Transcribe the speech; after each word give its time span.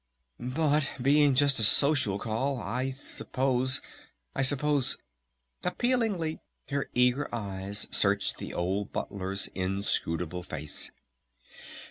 But 0.63 0.93
being 0.99 1.35
just 1.35 1.59
a 1.59 1.63
social 1.63 2.17
call 2.17 2.59
I 2.59 2.89
suppose 2.89 3.81
I 4.33 4.41
suppose...?" 4.41 4.97
Appealingly 5.63 6.39
her 6.69 6.89
eager 6.95 7.29
eyes 7.31 7.87
searched 7.91 8.39
the 8.39 8.51
old 8.51 8.91
Butler's 8.91 9.45
inscrutable 9.53 10.41
face. 10.41 10.89